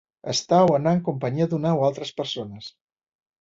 Estar 0.31 0.61
o 0.69 0.71
anar 0.77 0.93
en 0.99 1.03
companyia 1.09 1.47
d'una 1.51 1.75
o 1.81 1.85
altres 1.91 2.15
persones. 2.23 2.73